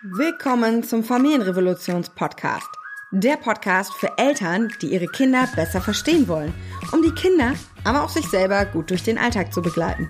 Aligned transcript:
Willkommen 0.00 0.84
zum 0.84 1.02
Familienrevolutions-Podcast. 1.02 2.68
Der 3.10 3.36
Podcast 3.36 3.92
für 3.94 4.16
Eltern, 4.16 4.72
die 4.80 4.92
ihre 4.92 5.08
Kinder 5.08 5.48
besser 5.56 5.80
verstehen 5.80 6.28
wollen, 6.28 6.54
um 6.92 7.02
die 7.02 7.10
Kinder, 7.10 7.54
aber 7.82 8.04
auch 8.04 8.08
sich 8.08 8.24
selber 8.28 8.64
gut 8.64 8.90
durch 8.90 9.02
den 9.02 9.18
Alltag 9.18 9.52
zu 9.52 9.60
begleiten. 9.60 10.08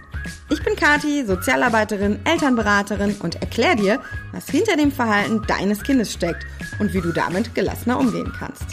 Ich 0.51 0.63
bin 0.63 0.77
Kati, 0.77 1.25
Sozialarbeiterin, 1.25 2.19
Elternberaterin 2.27 3.17
und 3.23 3.37
erkläre 3.37 3.77
dir, 3.77 4.03
was 4.31 4.51
hinter 4.51 4.77
dem 4.77 4.93
Verhalten 4.93 5.41
deines 5.49 5.83
Kindes 5.83 6.13
steckt 6.13 6.45
und 6.79 6.93
wie 6.93 7.01
du 7.01 7.11
damit 7.11 7.55
gelassener 7.55 7.99
umgehen 7.99 8.31
kannst. 8.39 8.67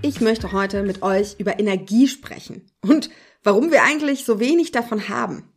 Ich 0.00 0.22
möchte 0.22 0.52
heute 0.52 0.82
mit 0.82 1.02
euch 1.02 1.36
über 1.38 1.60
Energie 1.60 2.08
sprechen 2.08 2.70
und 2.80 3.10
warum 3.44 3.70
wir 3.70 3.82
eigentlich 3.82 4.24
so 4.24 4.40
wenig 4.40 4.72
davon 4.72 5.10
haben. 5.10 5.52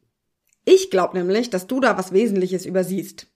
Ich 0.65 0.91
glaube 0.91 1.17
nämlich, 1.17 1.49
dass 1.49 1.65
du 1.65 1.79
da 1.79 1.97
was 1.97 2.11
Wesentliches 2.11 2.65
übersiehst. 2.65 3.32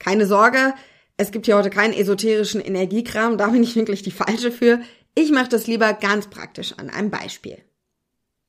Keine 0.00 0.26
Sorge, 0.26 0.74
es 1.16 1.30
gibt 1.30 1.46
hier 1.46 1.56
heute 1.56 1.70
keinen 1.70 1.92
esoterischen 1.92 2.60
Energiekram, 2.60 3.38
da 3.38 3.48
bin 3.48 3.62
ich 3.62 3.76
wirklich 3.76 4.02
die 4.02 4.10
falsche 4.10 4.50
für. 4.50 4.80
Ich 5.14 5.30
mache 5.30 5.50
das 5.50 5.66
lieber 5.66 5.92
ganz 5.92 6.28
praktisch 6.28 6.72
an 6.78 6.88
einem 6.88 7.10
Beispiel. 7.10 7.58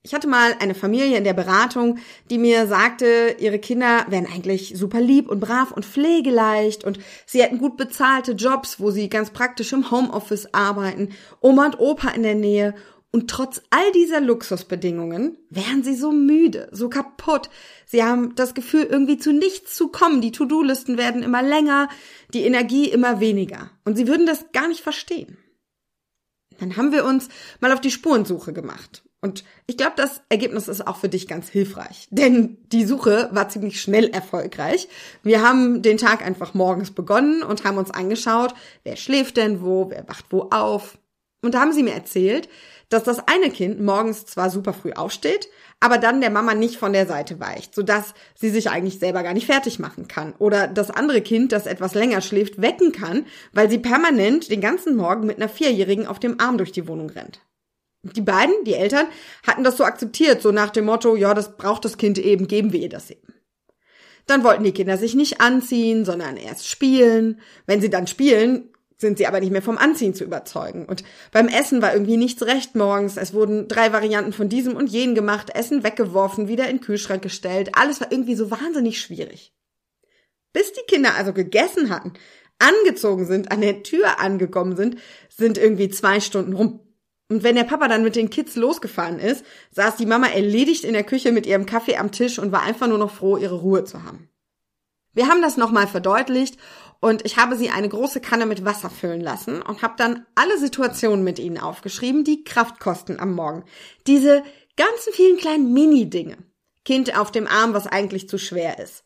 Ich 0.03 0.15
hatte 0.15 0.27
mal 0.27 0.55
eine 0.59 0.73
Familie 0.73 1.17
in 1.17 1.25
der 1.25 1.33
Beratung, 1.33 1.99
die 2.29 2.39
mir 2.39 2.65
sagte, 2.65 3.35
ihre 3.37 3.59
Kinder 3.59 4.05
wären 4.07 4.25
eigentlich 4.25 4.73
super 4.75 4.99
lieb 4.99 5.29
und 5.29 5.41
brav 5.41 5.71
und 5.71 5.85
pflegeleicht 5.85 6.85
und 6.85 6.97
sie 7.27 7.43
hätten 7.43 7.59
gut 7.59 7.77
bezahlte 7.77 8.31
Jobs, 8.31 8.79
wo 8.79 8.89
sie 8.89 9.09
ganz 9.09 9.29
praktisch 9.29 9.73
im 9.73 9.91
Homeoffice 9.91 10.53
arbeiten, 10.53 11.09
Oma 11.41 11.65
und 11.65 11.79
Opa 11.79 12.09
in 12.11 12.23
der 12.23 12.35
Nähe 12.35 12.73
und 13.13 13.29
trotz 13.29 13.61
all 13.71 13.91
dieser 13.91 14.21
Luxusbedingungen 14.21 15.37
wären 15.49 15.83
sie 15.83 15.95
so 15.95 16.13
müde, 16.13 16.69
so 16.71 16.89
kaputt. 16.89 17.49
Sie 17.85 18.03
haben 18.03 18.35
das 18.35 18.53
Gefühl, 18.53 18.83
irgendwie 18.83 19.17
zu 19.17 19.33
nichts 19.33 19.75
zu 19.75 19.89
kommen. 19.89 20.21
Die 20.21 20.31
To-Do-Listen 20.31 20.97
werden 20.97 21.21
immer 21.21 21.43
länger, 21.43 21.89
die 22.33 22.43
Energie 22.43 22.89
immer 22.89 23.19
weniger. 23.19 23.69
Und 23.83 23.97
sie 23.97 24.07
würden 24.07 24.25
das 24.25 24.45
gar 24.53 24.69
nicht 24.69 24.81
verstehen. 24.81 25.37
Dann 26.59 26.77
haben 26.77 26.93
wir 26.93 27.03
uns 27.03 27.27
mal 27.59 27.73
auf 27.73 27.81
die 27.81 27.91
Spurensuche 27.91 28.53
gemacht. 28.53 29.03
Und 29.19 29.43
ich 29.67 29.77
glaube, 29.77 29.93
das 29.97 30.21
Ergebnis 30.29 30.67
ist 30.69 30.87
auch 30.87 30.97
für 30.97 31.09
dich 31.09 31.27
ganz 31.27 31.49
hilfreich. 31.49 32.07
Denn 32.11 32.57
die 32.71 32.85
Suche 32.85 33.29
war 33.33 33.49
ziemlich 33.49 33.81
schnell 33.81 34.07
erfolgreich. 34.07 34.87
Wir 35.21 35.43
haben 35.43 35.81
den 35.81 35.97
Tag 35.97 36.25
einfach 36.25 36.53
morgens 36.53 36.91
begonnen 36.91 37.43
und 37.43 37.65
haben 37.65 37.77
uns 37.77 37.91
angeschaut, 37.91 38.55
wer 38.83 38.95
schläft 38.95 39.37
denn 39.37 39.61
wo, 39.61 39.89
wer 39.89 40.07
wacht 40.07 40.25
wo 40.29 40.47
auf. 40.49 40.97
Und 41.43 41.55
da 41.55 41.61
haben 41.61 41.73
sie 41.73 41.83
mir 41.83 41.93
erzählt, 41.93 42.47
dass 42.91 43.03
das 43.03 43.25
eine 43.27 43.49
Kind 43.49 43.79
morgens 43.81 44.25
zwar 44.25 44.49
super 44.49 44.73
früh 44.73 44.91
aufsteht, 44.91 45.49
aber 45.79 45.97
dann 45.97 46.21
der 46.21 46.29
Mama 46.29 46.53
nicht 46.53 46.75
von 46.75 46.93
der 46.93 47.07
Seite 47.07 47.39
weicht, 47.39 47.73
sodass 47.73 48.13
sie 48.35 48.49
sich 48.49 48.69
eigentlich 48.69 48.99
selber 48.99 49.23
gar 49.23 49.33
nicht 49.33 49.47
fertig 49.47 49.79
machen 49.79 50.07
kann. 50.07 50.33
Oder 50.37 50.67
das 50.67 50.91
andere 50.91 51.21
Kind, 51.21 51.53
das 51.53 51.65
etwas 51.65 51.95
länger 51.95 52.21
schläft, 52.21 52.61
wecken 52.61 52.91
kann, 52.91 53.25
weil 53.53 53.69
sie 53.69 53.79
permanent 53.79 54.51
den 54.51 54.61
ganzen 54.61 54.95
Morgen 54.95 55.25
mit 55.25 55.37
einer 55.37 55.49
Vierjährigen 55.49 56.05
auf 56.05 56.19
dem 56.19 56.39
Arm 56.39 56.57
durch 56.57 56.71
die 56.71 56.87
Wohnung 56.87 57.09
rennt. 57.09 57.39
Die 58.03 58.21
beiden, 58.21 58.53
die 58.65 58.73
Eltern, 58.73 59.07
hatten 59.47 59.63
das 59.63 59.77
so 59.77 59.83
akzeptiert, 59.83 60.41
so 60.41 60.51
nach 60.51 60.71
dem 60.71 60.85
Motto, 60.85 61.15
ja, 61.15 61.33
das 61.33 61.55
braucht 61.55 61.85
das 61.85 61.97
Kind 61.97 62.17
eben, 62.17 62.47
geben 62.47 62.73
wir 62.73 62.79
ihr 62.79 62.89
das 62.89 63.09
eben. 63.09 63.33
Dann 64.27 64.43
wollten 64.43 64.63
die 64.63 64.73
Kinder 64.73 64.97
sich 64.97 65.15
nicht 65.15 65.41
anziehen, 65.41 66.05
sondern 66.05 66.37
erst 66.37 66.67
spielen. 66.67 67.39
Wenn 67.65 67.81
sie 67.81 67.89
dann 67.89 68.07
spielen, 68.07 68.69
sind 69.01 69.17
sie 69.17 69.27
aber 69.27 69.39
nicht 69.39 69.51
mehr 69.51 69.63
vom 69.63 69.77
Anziehen 69.77 70.13
zu 70.13 70.23
überzeugen. 70.23 70.85
Und 70.85 71.03
beim 71.31 71.47
Essen 71.47 71.81
war 71.81 71.91
irgendwie 71.91 72.17
nichts 72.17 72.43
recht 72.43 72.75
morgens. 72.75 73.17
Es 73.17 73.33
wurden 73.33 73.67
drei 73.67 73.91
Varianten 73.91 74.31
von 74.31 74.47
diesem 74.47 74.75
und 74.75 74.89
jenen 74.89 75.15
gemacht, 75.15 75.53
Essen 75.53 75.83
weggeworfen, 75.83 76.47
wieder 76.47 76.69
in 76.69 76.77
den 76.77 76.83
Kühlschrank 76.83 77.21
gestellt. 77.21 77.71
Alles 77.73 77.99
war 77.99 78.11
irgendwie 78.11 78.35
so 78.35 78.51
wahnsinnig 78.51 79.01
schwierig. 79.01 79.53
Bis 80.53 80.71
die 80.73 80.85
Kinder 80.87 81.15
also 81.15 81.33
gegessen 81.33 81.89
hatten, 81.89 82.13
angezogen 82.59 83.25
sind, 83.25 83.51
an 83.51 83.61
der 83.61 83.83
Tür 83.83 84.19
angekommen 84.19 84.75
sind, 84.75 84.97
sind 85.29 85.57
irgendwie 85.57 85.89
zwei 85.89 86.19
Stunden 86.19 86.53
rum. 86.53 86.79
Und 87.27 87.43
wenn 87.43 87.55
der 87.55 87.63
Papa 87.63 87.87
dann 87.87 88.03
mit 88.03 88.15
den 88.15 88.29
Kids 88.29 88.55
losgefahren 88.55 89.17
ist, 89.17 89.43
saß 89.71 89.95
die 89.95 90.05
Mama 90.05 90.27
erledigt 90.27 90.83
in 90.83 90.93
der 90.93 91.05
Küche 91.05 91.31
mit 91.31 91.47
ihrem 91.47 91.65
Kaffee 91.65 91.95
am 91.95 92.11
Tisch 92.11 92.37
und 92.37 92.51
war 92.51 92.61
einfach 92.61 92.87
nur 92.87 92.97
noch 92.97 93.11
froh, 93.11 93.37
ihre 93.37 93.55
Ruhe 93.55 93.83
zu 93.83 94.03
haben. 94.03 94.29
Wir 95.13 95.27
haben 95.27 95.41
das 95.41 95.57
nochmal 95.57 95.87
verdeutlicht 95.87 96.57
und 97.01 97.25
ich 97.25 97.37
habe 97.37 97.57
sie 97.57 97.71
eine 97.71 97.89
große 97.89 98.21
Kanne 98.21 98.45
mit 98.45 98.63
Wasser 98.63 98.91
füllen 98.91 99.21
lassen 99.21 99.61
und 99.63 99.81
habe 99.81 99.95
dann 99.97 100.27
alle 100.35 100.57
Situationen 100.59 101.25
mit 101.25 101.39
ihnen 101.39 101.57
aufgeschrieben, 101.57 102.23
die 102.23 102.43
Kraft 102.43 102.79
kosten 102.79 103.19
am 103.19 103.33
Morgen. 103.33 103.65
Diese 104.05 104.43
ganzen 104.77 105.11
vielen 105.11 105.37
kleinen 105.37 105.73
Mini-Dinge. 105.73 106.37
Kind 106.85 107.17
auf 107.17 107.31
dem 107.31 107.47
Arm, 107.47 107.73
was 107.73 107.87
eigentlich 107.87 108.29
zu 108.29 108.37
schwer 108.37 108.77
ist. 108.79 109.03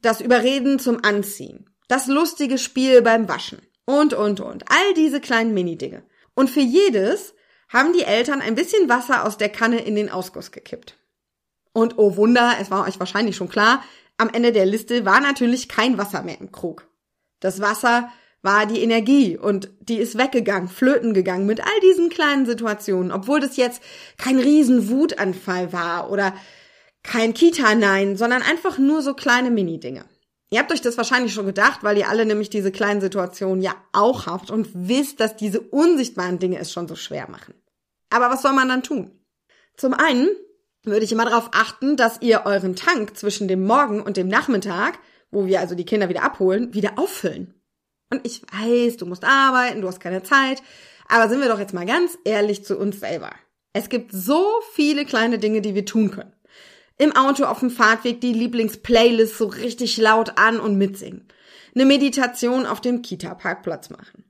Das 0.00 0.20
Überreden 0.20 0.78
zum 0.78 1.04
Anziehen. 1.04 1.68
Das 1.88 2.06
lustige 2.06 2.56
Spiel 2.56 3.02
beim 3.02 3.28
Waschen. 3.28 3.60
Und, 3.84 4.14
und, 4.14 4.38
und. 4.38 4.64
All 4.70 4.94
diese 4.94 5.20
kleinen 5.20 5.54
Mini-Dinge. 5.54 6.04
Und 6.34 6.50
für 6.50 6.60
jedes 6.60 7.34
haben 7.68 7.92
die 7.92 8.04
Eltern 8.04 8.42
ein 8.42 8.54
bisschen 8.54 8.88
Wasser 8.88 9.26
aus 9.26 9.38
der 9.38 9.48
Kanne 9.48 9.80
in 9.80 9.96
den 9.96 10.08
Ausguss 10.08 10.52
gekippt. 10.52 10.96
Und 11.72 11.98
oh 11.98 12.16
Wunder, 12.16 12.54
es 12.60 12.70
war 12.70 12.86
euch 12.86 13.00
wahrscheinlich 13.00 13.34
schon 13.34 13.48
klar, 13.48 13.82
am 14.18 14.28
Ende 14.28 14.52
der 14.52 14.66
Liste 14.66 15.04
war 15.04 15.20
natürlich 15.20 15.68
kein 15.68 15.98
Wasser 15.98 16.22
mehr 16.22 16.40
im 16.40 16.52
Krug. 16.52 16.86
Das 17.44 17.60
Wasser 17.60 18.10
war 18.40 18.64
die 18.64 18.80
Energie 18.80 19.36
und 19.36 19.68
die 19.78 19.98
ist 19.98 20.16
weggegangen, 20.16 20.66
flöten 20.66 21.12
gegangen 21.12 21.44
mit 21.44 21.60
all 21.60 21.80
diesen 21.82 22.08
kleinen 22.08 22.46
Situationen, 22.46 23.12
obwohl 23.12 23.38
das 23.38 23.58
jetzt 23.58 23.82
kein 24.16 24.38
riesen 24.38 24.88
Wutanfall 24.88 25.70
war 25.74 26.10
oder 26.10 26.32
kein 27.02 27.34
Kita-Nein, 27.34 28.16
sondern 28.16 28.40
einfach 28.40 28.78
nur 28.78 29.02
so 29.02 29.12
kleine 29.12 29.50
Mini-Dinge. 29.50 30.06
Ihr 30.48 30.58
habt 30.58 30.72
euch 30.72 30.80
das 30.80 30.96
wahrscheinlich 30.96 31.34
schon 31.34 31.44
gedacht, 31.44 31.80
weil 31.82 31.98
ihr 31.98 32.08
alle 32.08 32.24
nämlich 32.24 32.48
diese 32.48 32.72
kleinen 32.72 33.02
Situationen 33.02 33.62
ja 33.62 33.74
auch 33.92 34.24
habt 34.24 34.50
und 34.50 34.70
wisst, 34.72 35.20
dass 35.20 35.36
diese 35.36 35.60
unsichtbaren 35.60 36.38
Dinge 36.38 36.58
es 36.58 36.72
schon 36.72 36.88
so 36.88 36.96
schwer 36.96 37.28
machen. 37.28 37.52
Aber 38.08 38.30
was 38.30 38.40
soll 38.40 38.54
man 38.54 38.68
dann 38.70 38.82
tun? 38.82 39.10
Zum 39.76 39.92
einen 39.92 40.30
würde 40.82 41.04
ich 41.04 41.12
immer 41.12 41.26
darauf 41.26 41.50
achten, 41.52 41.98
dass 41.98 42.22
ihr 42.22 42.46
euren 42.46 42.74
Tank 42.74 43.18
zwischen 43.18 43.48
dem 43.48 43.66
Morgen 43.66 44.00
und 44.00 44.16
dem 44.16 44.28
Nachmittag 44.28 44.98
wo 45.34 45.46
wir 45.46 45.60
also 45.60 45.74
die 45.74 45.84
Kinder 45.84 46.08
wieder 46.08 46.22
abholen, 46.22 46.72
wieder 46.72 46.98
auffüllen. 46.98 47.54
Und 48.10 48.26
ich 48.26 48.42
weiß, 48.42 48.96
du 48.96 49.06
musst 49.06 49.24
arbeiten, 49.24 49.80
du 49.80 49.88
hast 49.88 50.00
keine 50.00 50.22
Zeit, 50.22 50.62
aber 51.08 51.28
sind 51.28 51.40
wir 51.40 51.48
doch 51.48 51.58
jetzt 51.58 51.74
mal 51.74 51.86
ganz 51.86 52.16
ehrlich 52.24 52.64
zu 52.64 52.78
uns 52.78 53.00
selber. 53.00 53.30
Es 53.72 53.88
gibt 53.88 54.12
so 54.12 54.46
viele 54.72 55.04
kleine 55.04 55.38
Dinge, 55.38 55.60
die 55.60 55.74
wir 55.74 55.84
tun 55.84 56.10
können. 56.10 56.32
Im 56.96 57.14
Auto 57.16 57.44
auf 57.44 57.58
dem 57.58 57.70
Fahrtweg 57.70 58.20
die 58.20 58.32
Lieblingsplaylist 58.32 59.36
so 59.36 59.46
richtig 59.46 59.96
laut 59.96 60.38
an 60.38 60.60
und 60.60 60.78
mitsingen. 60.78 61.26
Eine 61.74 61.86
Meditation 61.86 62.66
auf 62.66 62.80
dem 62.80 63.02
Kita-Parkplatz 63.02 63.90
machen. 63.90 64.24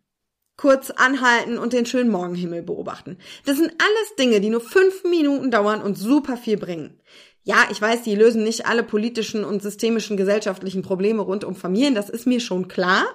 Kurz 0.57 0.91
anhalten 0.91 1.59
und 1.59 1.75
den 1.75 1.85
schönen 1.85 2.11
Morgenhimmel 2.11 2.63
beobachten. 2.63 3.19
Das 3.45 3.59
sind 3.59 3.73
alles 3.73 4.17
Dinge, 4.19 4.41
die 4.41 4.49
nur 4.49 4.63
fünf 4.63 5.05
Minuten 5.05 5.51
dauern 5.51 5.83
und 5.83 5.99
super 5.99 6.39
viel 6.39 6.57
bringen. 6.57 7.01
Ja, 7.47 7.69
ich 7.71 7.81
weiß, 7.81 8.03
die 8.03 8.15
lösen 8.15 8.43
nicht 8.43 8.67
alle 8.67 8.83
politischen 8.83 9.45
und 9.45 9.63
systemischen 9.63 10.17
gesellschaftlichen 10.17 10.83
Probleme 10.83 11.23
rund 11.23 11.45
um 11.45 11.55
Familien, 11.55 11.95
das 11.95 12.09
ist 12.09 12.27
mir 12.27 12.41
schon 12.41 12.69
klar. 12.69 13.07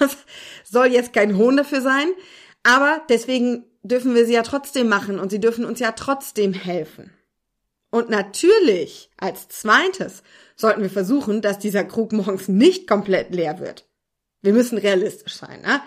Das 0.00 0.16
soll 0.64 0.86
jetzt 0.86 1.12
kein 1.12 1.36
Hohn 1.36 1.58
dafür 1.58 1.82
sein, 1.82 2.08
aber 2.62 3.02
deswegen 3.10 3.66
dürfen 3.82 4.14
wir 4.14 4.24
sie 4.24 4.32
ja 4.32 4.42
trotzdem 4.42 4.88
machen 4.88 5.18
und 5.18 5.30
sie 5.30 5.38
dürfen 5.38 5.66
uns 5.66 5.78
ja 5.78 5.92
trotzdem 5.92 6.54
helfen. 6.54 7.12
Und 7.90 8.08
natürlich, 8.08 9.10
als 9.18 9.48
zweites, 9.48 10.22
sollten 10.56 10.82
wir 10.82 10.90
versuchen, 10.90 11.42
dass 11.42 11.58
dieser 11.58 11.84
Krug 11.84 12.12
morgens 12.12 12.48
nicht 12.48 12.88
komplett 12.88 13.34
leer 13.34 13.60
wird. 13.60 13.86
Wir 14.42 14.54
müssen 14.54 14.78
realistisch 14.78 15.34
sein, 15.34 15.60
ne? 15.60 15.82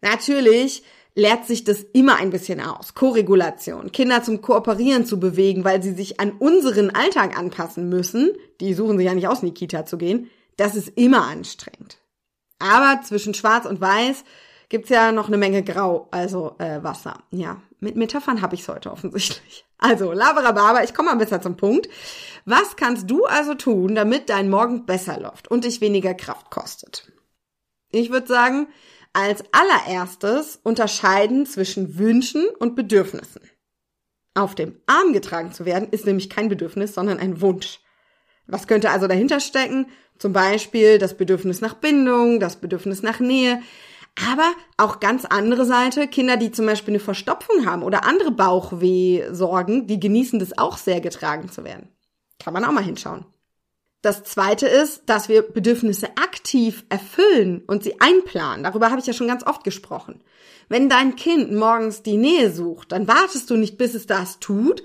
Natürlich 0.00 0.82
lehrt 1.14 1.46
sich 1.46 1.64
das 1.64 1.82
immer 1.92 2.16
ein 2.16 2.30
bisschen 2.30 2.60
aus. 2.60 2.94
Koregulation, 2.94 3.92
Kinder 3.92 4.22
zum 4.22 4.40
Kooperieren 4.40 5.04
zu 5.04 5.18
bewegen, 5.18 5.64
weil 5.64 5.82
sie 5.82 5.92
sich 5.92 6.20
an 6.20 6.32
unseren 6.32 6.90
Alltag 6.90 7.38
anpassen 7.38 7.88
müssen. 7.88 8.30
Die 8.60 8.74
suchen 8.74 8.96
sich 8.96 9.06
ja 9.06 9.14
nicht 9.14 9.28
aus, 9.28 9.42
in 9.42 9.48
die 9.48 9.54
Kita 9.54 9.84
zu 9.86 9.98
gehen. 9.98 10.30
Das 10.56 10.76
ist 10.76 10.88
immer 10.96 11.26
anstrengend. 11.26 11.98
Aber 12.58 13.00
zwischen 13.02 13.34
Schwarz 13.34 13.66
und 13.66 13.80
Weiß 13.80 14.24
gibt's 14.68 14.90
ja 14.90 15.12
noch 15.12 15.28
eine 15.28 15.38
Menge 15.38 15.62
Grau, 15.62 16.08
also 16.10 16.54
äh, 16.58 16.82
Wasser. 16.82 17.24
Ja, 17.30 17.60
mit 17.80 17.96
Metaphern 17.96 18.42
habe 18.42 18.54
ich's 18.54 18.68
heute 18.68 18.92
offensichtlich. 18.92 19.64
Also, 19.78 20.12
Laberababa, 20.12 20.82
ich 20.84 20.92
komme 20.92 21.10
mal 21.10 21.16
besser 21.16 21.40
zum 21.40 21.56
Punkt. 21.56 21.88
Was 22.44 22.76
kannst 22.76 23.10
du 23.10 23.24
also 23.24 23.54
tun, 23.54 23.94
damit 23.94 24.28
dein 24.28 24.50
Morgen 24.50 24.84
besser 24.84 25.18
läuft 25.18 25.50
und 25.50 25.64
dich 25.64 25.80
weniger 25.80 26.14
Kraft 26.14 26.50
kostet? 26.50 27.10
Ich 27.90 28.10
würde 28.10 28.26
sagen, 28.26 28.68
als 29.12 29.44
allererstes 29.52 30.60
unterscheiden 30.62 31.46
zwischen 31.46 31.98
Wünschen 31.98 32.46
und 32.58 32.76
Bedürfnissen. 32.76 33.42
Auf 34.34 34.54
dem 34.54 34.80
Arm 34.86 35.12
getragen 35.12 35.52
zu 35.52 35.64
werden 35.64 35.88
ist 35.90 36.06
nämlich 36.06 36.30
kein 36.30 36.48
Bedürfnis, 36.48 36.94
sondern 36.94 37.18
ein 37.18 37.40
Wunsch. 37.40 37.80
Was 38.46 38.66
könnte 38.66 38.90
also 38.90 39.06
dahinter 39.06 39.40
stecken? 39.40 39.86
Zum 40.18 40.32
Beispiel 40.32 40.98
das 40.98 41.16
Bedürfnis 41.16 41.60
nach 41.60 41.74
Bindung, 41.74 42.40
das 42.40 42.56
Bedürfnis 42.56 43.02
nach 43.02 43.20
Nähe, 43.20 43.60
aber 44.28 44.52
auch 44.76 45.00
ganz 45.00 45.24
andere 45.24 45.64
Seite, 45.64 46.08
Kinder, 46.08 46.36
die 46.36 46.50
zum 46.50 46.66
Beispiel 46.66 46.92
eine 46.92 47.00
Verstopfung 47.00 47.66
haben 47.66 47.82
oder 47.82 48.04
andere 48.04 48.30
Bauchweh-Sorgen, 48.30 49.86
die 49.86 50.00
genießen 50.00 50.38
das 50.38 50.58
auch 50.58 50.76
sehr 50.76 51.00
getragen 51.00 51.50
zu 51.50 51.64
werden. 51.64 51.88
Kann 52.38 52.52
man 52.52 52.64
auch 52.64 52.72
mal 52.72 52.84
hinschauen. 52.84 53.24
Das 54.02 54.24
zweite 54.24 54.66
ist, 54.66 55.02
dass 55.06 55.28
wir 55.28 55.42
Bedürfnisse 55.42 56.08
aktiv 56.16 56.84
erfüllen 56.88 57.62
und 57.66 57.82
sie 57.82 58.00
einplanen. 58.00 58.64
Darüber 58.64 58.90
habe 58.90 59.00
ich 59.00 59.06
ja 59.06 59.12
schon 59.12 59.28
ganz 59.28 59.46
oft 59.46 59.62
gesprochen. 59.62 60.22
Wenn 60.68 60.88
dein 60.88 61.16
Kind 61.16 61.52
morgens 61.52 62.02
die 62.02 62.16
Nähe 62.16 62.50
sucht, 62.50 62.92
dann 62.92 63.08
wartest 63.08 63.50
du 63.50 63.56
nicht, 63.56 63.76
bis 63.76 63.94
es 63.94 64.06
das 64.06 64.38
tut, 64.38 64.82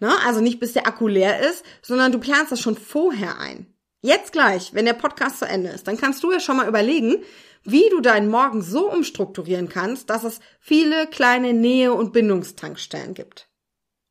ne? 0.00 0.10
also 0.24 0.40
nicht 0.40 0.58
bis 0.58 0.72
der 0.72 0.86
Akku 0.86 1.06
leer 1.06 1.40
ist, 1.40 1.64
sondern 1.82 2.12
du 2.12 2.18
planst 2.18 2.52
das 2.52 2.60
schon 2.60 2.76
vorher 2.76 3.38
ein. 3.38 3.66
Jetzt 4.00 4.32
gleich, 4.32 4.72
wenn 4.72 4.86
der 4.86 4.94
Podcast 4.94 5.40
zu 5.40 5.46
Ende 5.46 5.68
ist, 5.68 5.86
dann 5.86 5.96
kannst 5.98 6.22
du 6.22 6.32
ja 6.32 6.40
schon 6.40 6.56
mal 6.56 6.68
überlegen, 6.68 7.24
wie 7.64 7.88
du 7.90 8.00
deinen 8.00 8.30
Morgen 8.30 8.62
so 8.62 8.90
umstrukturieren 8.90 9.68
kannst, 9.68 10.08
dass 10.08 10.24
es 10.24 10.40
viele 10.60 11.08
kleine 11.08 11.52
Nähe- 11.52 11.92
und 11.92 12.12
Bindungstankstellen 12.12 13.14
gibt. 13.14 13.45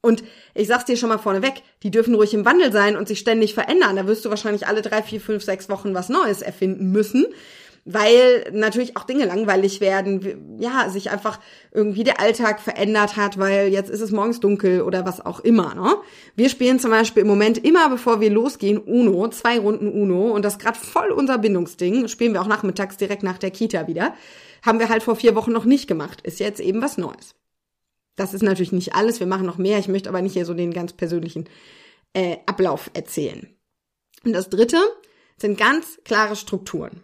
Und 0.05 0.23
ich 0.53 0.67
sag's 0.67 0.85
dir 0.85 0.97
schon 0.97 1.09
mal 1.09 1.17
vorneweg, 1.17 1.63
die 1.81 1.89
dürfen 1.89 2.13
ruhig 2.13 2.31
im 2.35 2.45
Wandel 2.45 2.71
sein 2.71 2.95
und 2.95 3.07
sich 3.07 3.17
ständig 3.17 3.55
verändern. 3.55 3.95
Da 3.95 4.05
wirst 4.05 4.23
du 4.23 4.29
wahrscheinlich 4.29 4.67
alle 4.67 4.83
drei, 4.83 5.01
vier, 5.01 5.19
fünf, 5.19 5.43
sechs 5.43 5.67
Wochen 5.67 5.95
was 5.95 6.09
Neues 6.09 6.43
erfinden 6.43 6.91
müssen, 6.91 7.25
weil 7.85 8.51
natürlich 8.53 8.97
auch 8.97 9.03
Dinge 9.03 9.25
langweilig 9.25 9.81
werden, 9.81 10.59
ja, 10.59 10.89
sich 10.89 11.09
einfach 11.09 11.39
irgendwie 11.71 12.03
der 12.03 12.19
Alltag 12.19 12.59
verändert 12.59 13.17
hat, 13.17 13.39
weil 13.39 13.69
jetzt 13.69 13.89
ist 13.89 14.01
es 14.01 14.11
morgens 14.11 14.39
dunkel 14.39 14.83
oder 14.83 15.07
was 15.07 15.25
auch 15.25 15.39
immer. 15.39 15.73
Ne? 15.73 15.95
Wir 16.35 16.49
spielen 16.49 16.77
zum 16.79 16.91
Beispiel 16.91 17.23
im 17.23 17.27
Moment 17.27 17.57
immer, 17.65 17.89
bevor 17.89 18.21
wir 18.21 18.29
losgehen, 18.29 18.77
Uno, 18.77 19.27
zwei 19.29 19.57
Runden 19.57 19.91
Uno 19.91 20.35
und 20.35 20.45
das 20.45 20.59
gerade 20.59 20.77
voll 20.77 21.09
unser 21.09 21.39
Bindungsding. 21.39 22.09
Spielen 22.09 22.33
wir 22.33 22.43
auch 22.43 22.47
nachmittags 22.47 22.97
direkt 22.97 23.23
nach 23.23 23.39
der 23.39 23.49
Kita 23.49 23.87
wieder. 23.87 24.13
Haben 24.63 24.77
wir 24.77 24.89
halt 24.89 25.01
vor 25.01 25.15
vier 25.15 25.33
Wochen 25.33 25.51
noch 25.51 25.65
nicht 25.65 25.87
gemacht. 25.87 26.21
Ist 26.21 26.39
jetzt 26.39 26.59
eben 26.59 26.83
was 26.83 26.99
Neues. 26.99 27.33
Das 28.15 28.33
ist 28.33 28.43
natürlich 28.43 28.71
nicht 28.71 28.95
alles, 28.95 29.19
wir 29.19 29.27
machen 29.27 29.45
noch 29.45 29.57
mehr. 29.57 29.79
Ich 29.79 29.87
möchte 29.87 30.09
aber 30.09 30.21
nicht 30.21 30.33
hier 30.33 30.45
so 30.45 30.53
den 30.53 30.73
ganz 30.73 30.93
persönlichen 30.93 31.49
äh, 32.13 32.37
Ablauf 32.45 32.89
erzählen. 32.93 33.47
Und 34.23 34.33
das 34.33 34.49
Dritte 34.49 34.77
sind 35.37 35.57
ganz 35.57 35.99
klare 36.03 36.35
Strukturen. 36.35 37.03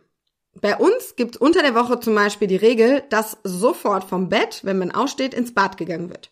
Bei 0.60 0.76
uns 0.76 1.16
gibt's 1.16 1.38
unter 1.38 1.62
der 1.62 1.76
Woche 1.76 2.00
zum 2.00 2.16
Beispiel 2.16 2.48
die 2.48 2.58
Regel, 2.58 3.04
dass 3.10 3.38
sofort 3.44 4.04
vom 4.04 4.30
Bett, 4.30 4.62
wenn 4.64 4.80
man 4.80 4.92
aufsteht, 4.92 5.34
ins 5.34 5.54
Bad 5.54 5.78
gegangen 5.78 6.10
wird. 6.10 6.32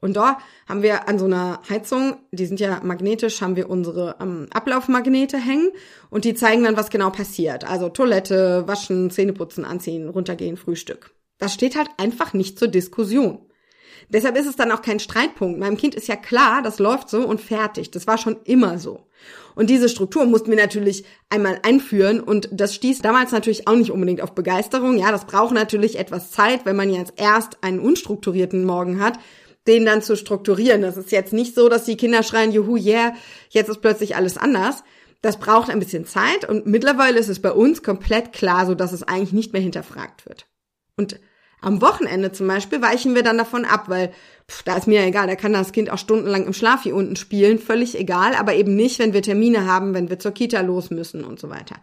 Und 0.00 0.14
da 0.14 0.38
haben 0.68 0.82
wir 0.82 1.08
an 1.08 1.18
so 1.18 1.24
einer 1.24 1.60
Heizung, 1.68 2.16
die 2.30 2.46
sind 2.46 2.60
ja 2.60 2.80
magnetisch, 2.82 3.40
haben 3.40 3.56
wir 3.56 3.70
unsere 3.70 4.16
ähm, 4.20 4.46
Ablaufmagnete 4.52 5.38
hängen 5.38 5.70
und 6.10 6.24
die 6.24 6.34
zeigen 6.34 6.64
dann, 6.64 6.76
was 6.76 6.90
genau 6.90 7.10
passiert. 7.10 7.64
Also 7.64 7.88
Toilette, 7.88 8.68
Waschen, 8.68 9.10
Zähneputzen, 9.10 9.64
Anziehen, 9.64 10.08
runtergehen, 10.08 10.56
Frühstück. 10.56 11.14
Das 11.38 11.54
steht 11.54 11.76
halt 11.76 11.88
einfach 11.96 12.34
nicht 12.34 12.58
zur 12.58 12.68
Diskussion. 12.68 13.46
Deshalb 14.08 14.36
ist 14.36 14.46
es 14.46 14.56
dann 14.56 14.70
auch 14.70 14.82
kein 14.82 15.00
Streitpunkt. 15.00 15.58
Meinem 15.58 15.76
Kind 15.76 15.94
ist 15.94 16.08
ja 16.08 16.16
klar, 16.16 16.62
das 16.62 16.78
läuft 16.78 17.08
so 17.08 17.26
und 17.26 17.40
fertig. 17.40 17.90
Das 17.90 18.06
war 18.06 18.18
schon 18.18 18.36
immer 18.44 18.78
so. 18.78 19.06
Und 19.54 19.70
diese 19.70 19.88
Struktur 19.88 20.26
mussten 20.26 20.50
wir 20.50 20.58
natürlich 20.58 21.04
einmal 21.30 21.58
einführen 21.62 22.20
und 22.20 22.48
das 22.52 22.74
stieß 22.74 23.00
damals 23.00 23.32
natürlich 23.32 23.66
auch 23.66 23.74
nicht 23.74 23.90
unbedingt 23.90 24.20
auf 24.20 24.34
Begeisterung. 24.34 24.98
Ja, 24.98 25.10
das 25.10 25.24
braucht 25.24 25.54
natürlich 25.54 25.98
etwas 25.98 26.30
Zeit, 26.30 26.66
wenn 26.66 26.76
man 26.76 26.90
jetzt 26.90 27.14
erst 27.16 27.64
einen 27.64 27.80
unstrukturierten 27.80 28.64
Morgen 28.64 29.00
hat, 29.00 29.18
den 29.66 29.84
dann 29.84 30.02
zu 30.02 30.14
strukturieren. 30.16 30.82
Das 30.82 30.96
ist 30.96 31.10
jetzt 31.10 31.32
nicht 31.32 31.54
so, 31.54 31.68
dass 31.68 31.84
die 31.84 31.96
Kinder 31.96 32.22
schreien, 32.22 32.52
juhu, 32.52 32.76
yeah, 32.76 33.14
jetzt 33.48 33.68
ist 33.68 33.80
plötzlich 33.80 34.14
alles 34.14 34.36
anders. 34.36 34.84
Das 35.22 35.38
braucht 35.38 35.70
ein 35.70 35.80
bisschen 35.80 36.04
Zeit 36.04 36.48
und 36.48 36.66
mittlerweile 36.66 37.18
ist 37.18 37.28
es 37.28 37.40
bei 37.40 37.50
uns 37.50 37.82
komplett 37.82 38.32
klar, 38.32 38.66
so 38.66 38.74
dass 38.74 38.92
es 38.92 39.02
eigentlich 39.02 39.32
nicht 39.32 39.52
mehr 39.52 39.62
hinterfragt 39.62 40.26
wird. 40.26 40.46
Und 40.96 41.18
am 41.66 41.82
Wochenende 41.82 42.30
zum 42.30 42.46
Beispiel 42.46 42.80
weichen 42.80 43.16
wir 43.16 43.24
dann 43.24 43.38
davon 43.38 43.64
ab, 43.64 43.88
weil 43.88 44.12
pff, 44.48 44.62
da 44.62 44.76
ist 44.76 44.86
mir 44.86 45.00
ja 45.00 45.06
egal, 45.08 45.26
da 45.26 45.34
kann 45.34 45.52
das 45.52 45.72
Kind 45.72 45.90
auch 45.90 45.98
stundenlang 45.98 46.46
im 46.46 46.52
Schlaf 46.52 46.84
hier 46.84 46.94
unten 46.94 47.16
spielen, 47.16 47.58
völlig 47.58 47.98
egal, 47.98 48.36
aber 48.36 48.54
eben 48.54 48.76
nicht, 48.76 49.00
wenn 49.00 49.12
wir 49.12 49.20
Termine 49.20 49.66
haben, 49.66 49.92
wenn 49.92 50.08
wir 50.08 50.20
zur 50.20 50.30
Kita 50.30 50.60
los 50.60 50.90
müssen 50.90 51.24
und 51.24 51.40
so 51.40 51.50
weiter. 51.50 51.74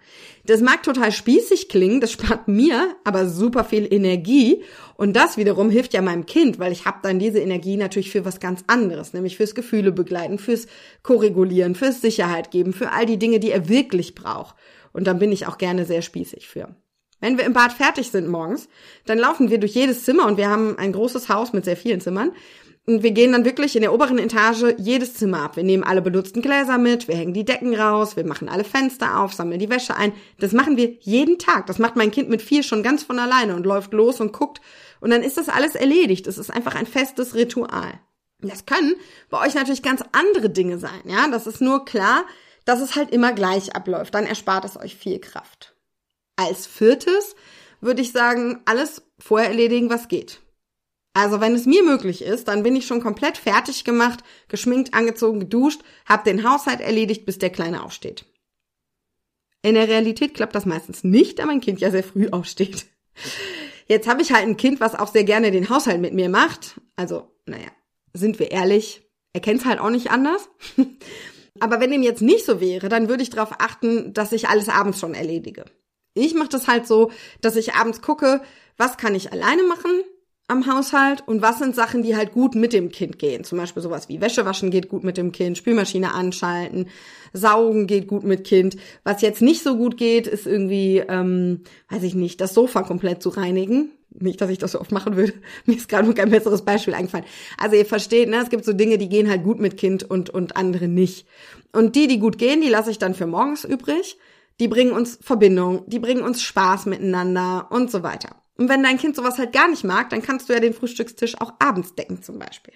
Das 0.46 0.62
mag 0.62 0.84
total 0.84 1.12
spießig 1.12 1.68
klingen, 1.68 2.00
das 2.00 2.14
spart 2.14 2.48
mir 2.48 2.96
aber 3.04 3.28
super 3.28 3.66
viel 3.66 3.94
Energie 3.94 4.64
und 4.96 5.18
das 5.18 5.36
wiederum 5.36 5.70
hilft 5.70 5.94
ja 5.94 6.02
meinem 6.02 6.26
Kind, 6.26 6.60
weil 6.60 6.72
ich 6.72 6.86
habe 6.86 7.00
dann 7.04 7.20
diese 7.20 7.40
Energie 7.40 7.76
natürlich 7.76 8.10
für 8.10 8.24
was 8.24 8.40
ganz 8.40 8.64
anderes, 8.68 9.12
nämlich 9.12 9.36
fürs 9.36 9.54
Gefühle 9.54 9.92
begleiten, 9.92 10.38
fürs 10.38 10.68
Koregulieren, 11.02 11.76
fürs 11.76 12.00
Sicherheit 12.00 12.52
geben, 12.52 12.72
für 12.72 12.94
all 12.94 13.06
die 13.06 13.20
Dinge, 13.20 13.42
die 13.42 13.52
er 13.52 13.68
wirklich 13.68 14.16
braucht. 14.16 14.56
Und 14.94 15.08
dann 15.08 15.20
bin 15.20 15.34
ich 15.34 15.46
auch 15.46 15.58
gerne 15.58 15.84
sehr 15.84 16.02
spießig 16.02 16.48
für. 16.48 16.74
Wenn 17.24 17.38
wir 17.38 17.46
im 17.46 17.54
Bad 17.54 17.72
fertig 17.72 18.12
sind 18.12 18.28
morgens, 18.28 18.68
dann 19.06 19.18
laufen 19.18 19.50
wir 19.50 19.58
durch 19.58 19.76
jedes 19.76 20.04
Zimmer 20.04 20.28
und 20.28 20.36
wir 20.36 20.50
haben 20.50 20.78
ein 20.78 20.92
großes 20.92 21.30
Haus 21.30 21.54
mit 21.54 21.64
sehr 21.64 21.78
vielen 21.78 22.02
Zimmern. 22.02 22.34
Und 22.86 23.02
wir 23.02 23.12
gehen 23.12 23.32
dann 23.32 23.46
wirklich 23.46 23.78
in 23.78 23.82
der 23.82 23.94
oberen 23.94 24.20
Etage 24.20 24.76
jedes 24.78 25.14
Zimmer 25.14 25.40
ab. 25.40 25.56
Wir 25.56 25.64
nehmen 25.64 25.86
alle 25.86 26.02
benutzten 26.02 26.42
Gläser 26.42 26.78
mit, 26.78 27.08
wir 27.08 27.16
hängen 27.16 27.34
die 27.34 27.46
Decken 27.46 27.74
raus, 27.76 28.18
wir 28.18 28.26
machen 28.26 28.50
alle 28.50 28.66
Fenster 28.66 29.22
auf, 29.22 29.32
sammeln 29.32 29.62
die 29.62 29.70
Wäsche 29.70 29.96
ein. 29.96 30.12
Das 30.38 30.52
machen 30.52 30.76
wir 30.76 30.98
jeden 31.00 31.40
Tag. 31.40 31.66
Das 31.68 31.80
macht 31.80 31.96
mein 31.96 32.12
Kind 32.12 32.28
mit 32.28 32.42
vier 32.42 32.62
schon 32.62 32.84
ganz 32.84 33.04
von 33.04 33.18
alleine 33.18 33.56
und 33.56 33.66
läuft 33.66 33.94
los 33.94 34.20
und 34.20 34.34
guckt. 34.34 34.60
Und 35.00 35.10
dann 35.10 35.24
ist 35.24 35.38
das 35.38 35.48
alles 35.48 35.76
erledigt. 35.76 36.28
Es 36.28 36.38
ist 36.38 36.52
einfach 36.52 36.76
ein 36.76 36.86
festes 36.86 37.36
Ritual. 37.36 38.02
Das 38.42 38.66
können 38.66 38.96
bei 39.30 39.40
euch 39.40 39.56
natürlich 39.56 39.82
ganz 39.82 40.04
andere 40.12 40.50
Dinge 40.50 40.78
sein, 40.78 41.04
ja. 41.06 41.30
Das 41.30 41.48
ist 41.48 41.62
nur 41.62 41.86
klar, 41.86 42.26
dass 42.66 42.82
es 42.82 42.98
halt 42.98 43.12
immer 43.12 43.32
gleich 43.32 43.78
abläuft. 43.78 44.14
Dann 44.14 44.26
erspart 44.26 44.66
es 44.66 44.76
euch 44.78 44.98
viel 44.98 45.20
Kraft. 45.20 45.73
Als 46.36 46.66
viertes 46.66 47.36
würde 47.82 48.02
ich 48.02 48.12
sagen, 48.12 48.62
alles 48.66 49.04
vorher 49.20 49.50
erledigen, 49.50 49.90
was 49.90 50.08
geht. 50.08 50.42
Also 51.14 51.40
wenn 51.40 51.54
es 51.54 51.66
mir 51.66 51.84
möglich 51.84 52.24
ist, 52.24 52.48
dann 52.48 52.64
bin 52.64 52.76
ich 52.76 52.88
schon 52.88 53.02
komplett 53.02 53.38
fertig 53.38 53.84
gemacht, 53.84 54.24
geschminkt, 54.48 54.94
angezogen, 54.94 55.40
geduscht, 55.40 55.82
habe 56.06 56.24
den 56.24 56.50
Haushalt 56.50 56.82
erledigt, 56.82 57.26
bis 57.26 57.38
der 57.38 57.52
Kleine 57.52 57.84
aufsteht. 57.84 58.26
In 59.62 59.76
der 59.76 59.88
Realität 59.88 60.34
klappt 60.34 60.56
das 60.56 60.66
meistens 60.66 61.04
nicht, 61.04 61.40
da 61.40 61.46
mein 61.46 61.62
Kind 61.62 61.80
ja 61.80 61.92
sehr 61.92 62.04
früh 62.04 62.30
aufsteht. 62.30 62.88
Jetzt 63.88 64.08
habe 64.08 64.22
ich 64.22 64.34
halt 64.34 64.48
ein 64.48 64.58
Kind, 64.58 64.80
was 64.80 64.96
auch 64.96 65.12
sehr 65.12 65.24
gerne 65.24 65.52
den 65.52 65.70
Haushalt 65.70 66.02
mit 66.02 66.14
mir 66.14 66.30
macht. 66.30 66.82
Also, 66.96 67.32
naja, 67.46 67.70
sind 68.14 68.40
wir 68.40 68.52
ehrlich, 68.52 69.04
er 69.34 69.42
kennt's 69.42 69.66
halt 69.66 69.80
auch 69.80 69.90
nicht 69.90 70.10
anders. 70.10 70.50
Aber 71.60 71.80
wenn 71.80 71.92
dem 71.92 72.02
jetzt 72.02 72.22
nicht 72.22 72.46
so 72.46 72.60
wäre, 72.60 72.90
dann 72.90 73.08
würde 73.08 73.24
ich 73.24 73.30
darauf 73.30 73.52
achten, 73.60 74.14
dass 74.14 74.32
ich 74.32 74.50
alles 74.50 74.70
abends 74.70 75.00
schon 75.00 75.14
erledige. 75.14 75.66
Ich 76.14 76.34
mache 76.36 76.50
das 76.50 76.68
halt 76.68 76.88
so, 76.88 77.12
dass 77.42 77.56
ich 77.56 77.74
abends 77.74 78.02
gucke, 78.02 78.42
was 78.78 78.98
kann 78.98 79.16
ich 79.16 79.32
alleine 79.32 79.64
machen 79.64 79.92
am 80.48 80.68
Haushalt 80.68 81.24
und 81.26 81.42
was 81.42 81.60
sind 81.60 81.74
Sachen, 81.74 82.04
die 82.04 82.16
halt 82.16 82.34
gut 82.34 82.54
mit 82.54 82.74
dem 82.74 82.90
Kind 82.90 83.18
gehen. 83.18 83.44
Zum 83.44 83.58
Beispiel 83.58 83.82
sowas 83.82 84.10
wie 84.10 84.22
Wäsche 84.22 84.46
waschen 84.46 84.72
geht 84.72 84.90
gut 84.90 85.04
mit 85.04 85.18
dem 85.18 85.32
Kind, 85.32 85.58
Spülmaschine 85.58 86.14
anschalten, 86.14 86.88
saugen 87.32 87.88
geht 87.88 88.08
gut 88.08 88.24
mit 88.24 88.44
Kind. 88.44 88.76
Was 89.04 89.22
jetzt 89.22 89.42
nicht 89.42 89.64
so 89.64 89.78
gut 89.78 89.98
geht, 89.98 90.28
ist 90.28 90.46
irgendwie, 90.46 90.98
ähm, 91.08 91.62
weiß 91.90 92.04
ich 92.04 92.14
nicht, 92.14 92.42
das 92.42 92.54
Sofa 92.54 92.84
komplett 92.84 93.24
zu 93.24 93.30
reinigen. 93.30 93.90
Nicht, 94.20 94.42
dass 94.42 94.52
ich 94.52 94.60
das 94.60 94.74
so 94.74 94.82
oft 94.82 94.92
machen 94.92 95.16
würde. 95.16 95.34
Mir 95.66 95.78
ist 95.78 95.90
gerade 95.90 96.08
noch 96.08 96.14
kein 96.14 96.30
besseres 96.30 96.64
Beispiel 96.64 96.94
eingefallen. 96.94 97.26
Also 97.58 97.76
ihr 97.78 97.86
versteht, 97.86 98.30
ne, 98.30 98.38
es 98.44 98.50
gibt 98.50 98.66
so 98.66 98.74
Dinge, 98.74 98.98
die 98.98 99.10
gehen 99.10 99.30
halt 99.30 99.44
gut 99.44 99.60
mit 99.60 99.78
Kind 99.78 100.04
und, 100.04 100.30
und 100.30 100.56
andere 100.56 100.88
nicht. 100.88 101.26
Und 101.72 101.96
die, 101.96 102.08
die 102.08 102.20
gut 102.20 102.38
gehen, 102.38 102.62
die 102.62 102.70
lasse 102.70 102.92
ich 102.92 103.00
dann 103.00 103.16
für 103.16 103.26
morgens 103.26 103.64
übrig. 103.64 104.18
Die 104.60 104.68
bringen 104.68 104.92
uns 104.92 105.18
Verbindung, 105.22 105.84
die 105.88 106.00
bringen 106.00 106.24
uns 106.24 106.42
Spaß 106.42 106.86
miteinander 106.86 107.68
und 107.72 107.92
so 107.92 108.04
weiter. 108.04 108.44
Und 108.56 108.70
wenn 108.70 108.84
dein 108.84 108.98
Kind 108.98 109.16
sowas 109.16 109.38
halt 109.38 109.52
gar 109.52 109.68
nicht 109.68 109.84
mag, 109.84 110.10
dann 110.10 110.22
kannst 110.22 110.48
du 110.48 110.54
ja 110.54 110.60
den 110.60 110.74
Frühstückstisch 110.74 111.40
auch 111.42 111.54
abends 111.60 111.96
decken 111.96 112.22
zum 112.22 112.40
Beispiel. 112.40 112.74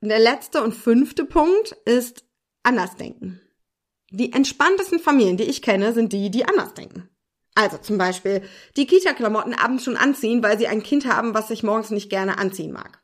Und 0.00 0.08
der 0.08 0.18
letzte 0.18 0.62
und 0.62 0.74
fünfte 0.74 1.24
Punkt 1.24 1.72
ist 1.84 2.24
anders 2.62 2.96
denken. 2.96 3.40
Die 4.10 4.32
entspanntesten 4.32 4.98
Familien, 4.98 5.36
die 5.36 5.44
ich 5.44 5.62
kenne, 5.62 5.92
sind 5.92 6.12
die, 6.12 6.30
die 6.30 6.44
anders 6.44 6.74
denken. 6.74 7.08
Also 7.54 7.78
zum 7.78 7.98
Beispiel 7.98 8.42
die 8.76 8.86
Kita-Klamotten 8.86 9.54
abends 9.54 9.84
schon 9.84 9.96
anziehen, 9.96 10.42
weil 10.42 10.58
sie 10.58 10.66
ein 10.66 10.82
Kind 10.82 11.06
haben, 11.06 11.34
was 11.34 11.48
sich 11.48 11.62
morgens 11.62 11.90
nicht 11.90 12.10
gerne 12.10 12.38
anziehen 12.38 12.72
mag. 12.72 13.00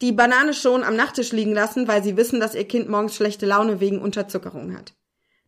Die 0.00 0.12
Banane 0.12 0.54
schon 0.54 0.84
am 0.84 0.96
Nachttisch 0.96 1.32
liegen 1.32 1.52
lassen, 1.52 1.86
weil 1.88 2.02
sie 2.02 2.16
wissen, 2.16 2.40
dass 2.40 2.54
ihr 2.54 2.66
Kind 2.66 2.88
morgens 2.88 3.14
schlechte 3.14 3.46
Laune 3.46 3.80
wegen 3.80 4.00
Unterzuckerung 4.00 4.76
hat. 4.76 4.94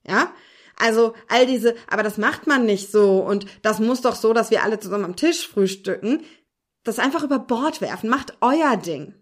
Ja? 0.07 0.33
Also 0.77 1.15
all 1.29 1.47
diese, 1.47 1.75
aber 1.89 2.03
das 2.03 2.19
macht 2.19 2.47
man 2.47 2.67
nicht 2.67 2.91
so 2.91 3.19
und 3.19 3.47
das 3.63 3.79
muss 3.79 4.01
doch 4.01 4.17
so, 4.17 4.33
dass 4.33 4.51
wir 4.51 4.63
alle 4.63 4.81
zusammen 4.81 5.05
am 5.05 5.17
Tisch 5.17 5.49
frühstücken. 5.49 6.23
Das 6.83 6.99
einfach 6.99 7.23
über 7.23 7.39
Bord 7.39 7.81
werfen. 7.81 8.11
Macht 8.11 8.37
euer 8.41 8.77
Ding. 8.77 9.15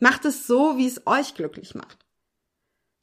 Macht 0.00 0.24
es 0.24 0.46
so, 0.46 0.76
wie 0.76 0.86
es 0.86 1.06
euch 1.06 1.34
glücklich 1.34 1.74
macht. 1.74 1.98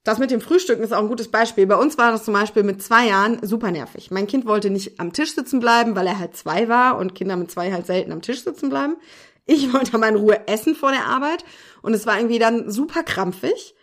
Das 0.03 0.17
mit 0.17 0.31
dem 0.31 0.41
Frühstücken 0.41 0.83
ist 0.83 0.93
auch 0.93 0.99
ein 1.01 1.07
gutes 1.07 1.29
Beispiel. 1.29 1.67
Bei 1.67 1.75
uns 1.75 1.97
war 1.97 2.11
das 2.11 2.23
zum 2.23 2.33
Beispiel 2.33 2.63
mit 2.63 2.81
zwei 2.81 3.07
Jahren 3.07 3.45
super 3.45 3.71
nervig. 3.71 4.11
Mein 4.11 4.27
Kind 4.27 4.45
wollte 4.45 4.69
nicht 4.69 4.99
am 4.99 5.13
Tisch 5.13 5.35
sitzen 5.35 5.59
bleiben, 5.59 5.95
weil 5.95 6.07
er 6.07 6.19
halt 6.19 6.35
zwei 6.35 6.69
war 6.69 6.97
und 6.97 7.15
Kinder 7.15 7.35
mit 7.35 7.51
zwei 7.51 7.71
halt 7.71 7.85
selten 7.85 8.11
am 8.11 8.21
Tisch 8.21 8.43
sitzen 8.43 8.69
bleiben. 8.69 8.95
Ich 9.45 9.73
wollte 9.73 9.97
mal 9.97 10.09
in 10.09 10.15
Ruhe 10.15 10.47
essen 10.47 10.75
vor 10.75 10.91
der 10.91 11.05
Arbeit 11.05 11.43
und 11.81 11.93
es 11.93 12.05
war 12.05 12.17
irgendwie 12.17 12.39
dann 12.39 12.71
super 12.71 13.03
krampfig 13.03 13.75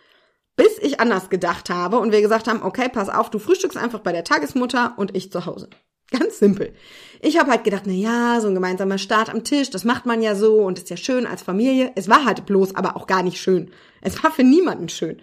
bis 0.57 0.77
ich 0.79 0.99
anders 0.99 1.29
gedacht 1.29 1.69
habe 1.69 1.99
und 1.99 2.11
wir 2.11 2.21
gesagt 2.21 2.47
haben, 2.49 2.63
okay, 2.63 2.89
pass 2.89 3.07
auf, 3.07 3.29
du 3.29 3.39
frühstückst 3.39 3.77
einfach 3.77 3.99
bei 3.99 4.11
der 4.11 4.25
Tagesmutter 4.25 4.95
und 4.97 5.15
ich 5.15 5.31
zu 5.31 5.45
Hause. 5.45 5.69
Ganz 6.11 6.39
simpel. 6.39 6.73
Ich 7.21 7.39
habe 7.39 7.51
halt 7.51 7.63
gedacht, 7.63 7.83
na 7.85 7.93
ja, 7.93 8.41
so 8.41 8.47
ein 8.47 8.55
gemeinsamer 8.55 8.97
Start 8.97 9.29
am 9.29 9.43
Tisch, 9.43 9.69
das 9.69 9.85
macht 9.85 10.05
man 10.05 10.21
ja 10.21 10.35
so 10.35 10.55
und 10.55 10.77
ist 10.79 10.89
ja 10.89 10.97
schön 10.97 11.25
als 11.25 11.43
Familie. 11.43 11.91
Es 11.95 12.09
war 12.09 12.25
halt 12.25 12.45
bloß 12.45 12.75
aber 12.75 12.97
auch 12.97 13.07
gar 13.07 13.23
nicht 13.23 13.39
schön. 13.39 13.71
Es 14.01 14.21
war 14.23 14.31
für 14.31 14.43
niemanden 14.43 14.89
schön. 14.89 15.21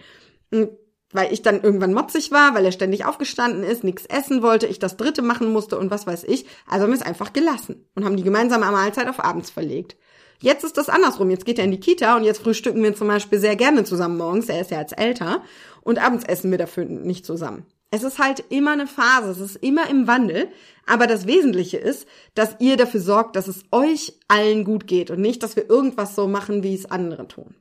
Und 0.50 0.70
weil 1.12 1.32
ich 1.32 1.42
dann 1.42 1.62
irgendwann 1.62 1.94
motzig 1.94 2.32
war, 2.32 2.54
weil 2.54 2.64
er 2.64 2.72
ständig 2.72 3.04
aufgestanden 3.04 3.62
ist, 3.62 3.84
nichts 3.84 4.04
essen 4.06 4.42
wollte, 4.42 4.66
ich 4.66 4.80
das 4.80 4.96
dritte 4.96 5.22
machen 5.22 5.52
musste 5.52 5.78
und 5.78 5.90
was 5.90 6.06
weiß 6.06 6.24
ich. 6.24 6.44
Also 6.66 6.82
haben 6.82 6.90
wir 6.90 6.98
es 6.98 7.06
einfach 7.06 7.32
gelassen 7.32 7.88
und 7.94 8.04
haben 8.04 8.16
die 8.16 8.24
gemeinsame 8.24 8.66
Mahlzeit 8.66 9.08
auf 9.08 9.24
abends 9.24 9.50
verlegt. 9.50 9.96
Jetzt 10.44 10.62
ist 10.62 10.76
das 10.76 10.90
andersrum. 10.90 11.30
Jetzt 11.30 11.46
geht 11.46 11.58
er 11.58 11.64
in 11.64 11.70
die 11.70 11.80
Kita 11.80 12.14
und 12.16 12.22
jetzt 12.22 12.42
frühstücken 12.42 12.82
wir 12.82 12.94
zum 12.94 13.08
Beispiel 13.08 13.38
sehr 13.38 13.56
gerne 13.56 13.84
zusammen 13.84 14.18
morgens. 14.18 14.50
Er 14.50 14.60
ist 14.60 14.70
ja 14.70 14.78
jetzt 14.78 14.98
älter. 14.98 15.42
Und 15.80 15.98
abends 15.98 16.26
essen 16.26 16.50
wir 16.50 16.58
dafür 16.58 16.84
nicht 16.84 17.24
zusammen. 17.24 17.64
Es 17.90 18.02
ist 18.02 18.18
halt 18.18 18.44
immer 18.50 18.72
eine 18.72 18.86
Phase. 18.86 19.30
Es 19.30 19.40
ist 19.40 19.56
immer 19.56 19.88
im 19.88 20.06
Wandel. 20.06 20.48
Aber 20.84 21.06
das 21.06 21.26
Wesentliche 21.26 21.78
ist, 21.78 22.06
dass 22.34 22.56
ihr 22.58 22.76
dafür 22.76 23.00
sorgt, 23.00 23.36
dass 23.36 23.48
es 23.48 23.62
euch 23.72 24.18
allen 24.28 24.64
gut 24.64 24.86
geht 24.86 25.10
und 25.10 25.22
nicht, 25.22 25.42
dass 25.42 25.56
wir 25.56 25.70
irgendwas 25.70 26.14
so 26.14 26.28
machen, 26.28 26.62
wie 26.62 26.74
es 26.74 26.90
andere 26.90 27.26
tun. 27.26 27.54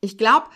Ich 0.00 0.18
glaube, 0.18 0.46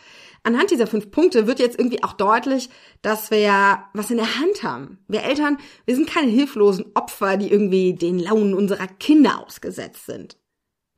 anhand 0.43 0.73
dieser 0.73 0.89
fünf 0.89 1.13
Punkte 1.13 1.47
wird 1.47 1.61
jetzt 1.61 1.79
irgendwie 1.79 2.03
auch 2.03 2.15
deutlich, 2.15 2.71
dass 3.03 3.31
wir 3.31 3.39
ja 3.39 3.89
was 3.95 4.11
in 4.11 4.17
der 4.17 4.41
Hand 4.41 4.65
haben. 4.65 4.99
Wir 5.07 5.23
Eltern, 5.23 5.59
wir 5.85 5.95
sind 5.95 6.11
keine 6.11 6.33
hilflosen 6.33 6.87
Opfer, 6.95 7.37
die 7.37 7.53
irgendwie 7.53 7.95
den 7.95 8.19
Launen 8.19 8.55
unserer 8.55 8.89
Kinder 8.89 9.47
ausgesetzt 9.47 10.07
sind. 10.07 10.39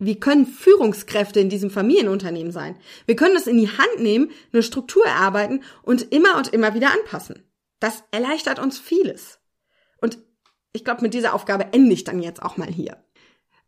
Wir 0.01 0.19
können 0.19 0.47
Führungskräfte 0.47 1.41
in 1.41 1.51
diesem 1.51 1.71
Familienunternehmen 1.71 2.53
sein. 2.53 2.77
Wir 3.07 3.17
können 3.17 3.37
es 3.37 3.47
in 3.47 3.59
die 3.59 3.69
Hand 3.69 4.01
nehmen, 4.01 4.31
eine 4.53 4.63
Struktur 4.63 5.05
erarbeiten 5.05 5.63
und 5.83 6.11
immer 6.13 6.37
und 6.37 6.49
immer 6.49 6.75
wieder 6.75 6.91
anpassen. 6.91 7.45
Das 7.81 8.03
erleichtert 8.11 8.59
uns 8.59 8.79
vieles. 8.79 9.41
Und 10.01 10.19
ich 10.73 10.85
glaube, 10.85 11.03
mit 11.03 11.13
dieser 11.13 11.35
Aufgabe 11.35 11.73
ende 11.73 11.93
ich 11.93 12.05
dann 12.05 12.23
jetzt 12.23 12.43
auch 12.43 12.57
mal 12.57 12.69
hier. 12.69 12.97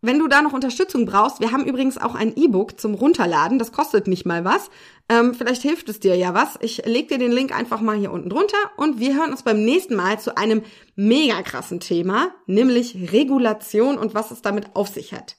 Wenn 0.04 0.18
du 0.18 0.26
da 0.26 0.42
noch 0.42 0.52
Unterstützung 0.52 1.06
brauchst, 1.06 1.38
wir 1.38 1.52
haben 1.52 1.64
übrigens 1.64 1.96
auch 1.96 2.16
ein 2.16 2.34
E-Book 2.34 2.80
zum 2.80 2.94
Runterladen. 2.94 3.60
Das 3.60 3.70
kostet 3.70 4.08
nicht 4.08 4.26
mal 4.26 4.44
was. 4.44 4.68
Ähm, 5.08 5.32
vielleicht 5.32 5.62
hilft 5.62 5.88
es 5.88 6.00
dir 6.00 6.16
ja 6.16 6.34
was. 6.34 6.58
Ich 6.60 6.84
leg 6.86 7.06
dir 7.06 7.18
den 7.18 7.30
Link 7.30 7.56
einfach 7.56 7.80
mal 7.80 7.96
hier 7.96 8.10
unten 8.10 8.28
drunter 8.28 8.56
und 8.76 8.98
wir 8.98 9.14
hören 9.14 9.30
uns 9.30 9.44
beim 9.44 9.64
nächsten 9.64 9.94
Mal 9.94 10.18
zu 10.18 10.36
einem 10.36 10.62
mega 10.96 11.40
krassen 11.42 11.78
Thema, 11.78 12.34
nämlich 12.46 13.12
Regulation 13.12 13.96
und 13.96 14.12
was 14.12 14.32
es 14.32 14.42
damit 14.42 14.74
auf 14.74 14.88
sich 14.88 15.12
hat. 15.14 15.36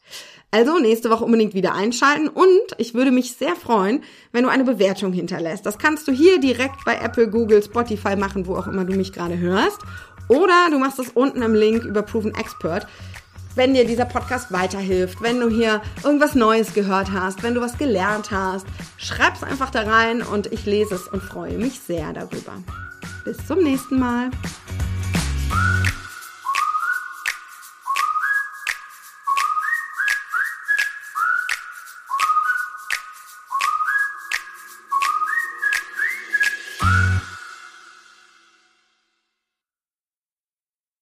Also 0.54 0.78
nächste 0.78 1.10
Woche 1.10 1.26
unbedingt 1.26 1.56
wieder 1.56 1.74
einschalten 1.74 2.28
und 2.28 2.46
ich 2.78 2.94
würde 2.94 3.10
mich 3.10 3.34
sehr 3.34 3.56
freuen, 3.56 4.04
wenn 4.34 4.44
du 4.44 4.52
eine 4.52 4.64
Bewertung 4.64 5.12
hinterlässt. 5.12 5.66
Das 5.66 5.80
kannst 5.80 6.08
du 6.08 6.12
hier 6.12 6.40
direkt 6.40 6.86
bei 6.86 6.96
Apple, 6.96 7.28
Google, 7.28 7.64
Spotify 7.64 8.16
machen, 8.16 8.46
wo 8.46 8.56
auch 8.56 8.68
immer 8.68 8.86
du 8.86 8.94
mich 8.94 9.12
gerade 9.14 9.40
hörst. 9.40 9.80
Oder 10.28 10.68
du 10.70 10.78
machst 10.78 11.00
es 11.00 11.10
unten 11.10 11.42
im 11.42 11.56
Link 11.56 11.84
über 11.84 12.04
Proven 12.04 12.36
Expert 12.36 12.86
wenn 13.56 13.76
dir 13.76 13.86
dieser 13.86 14.06
Podcast 14.06 14.52
weiterhilft, 14.52 15.22
wenn 15.22 15.40
du 15.40 15.48
hier 15.48 15.82
irgendwas 16.04 16.34
Neues 16.34 16.74
gehört 16.74 17.12
hast, 17.12 17.44
wenn 17.44 17.54
du 17.54 17.62
was 17.62 17.78
gelernt 17.78 18.32
hast, 18.32 18.66
schreib's 18.98 19.44
einfach 19.44 19.70
da 19.70 19.82
rein 19.82 20.24
und 20.24 20.52
ich 20.52 20.66
lese 20.66 20.96
es 20.96 21.08
und 21.08 21.22
freue 21.22 21.60
mich 21.60 21.80
sehr 21.80 22.14
darüber. 22.14 22.54
Bis 23.26 23.38
zum 23.46 23.60
nächsten 23.60 24.00
Mal. 24.00 24.32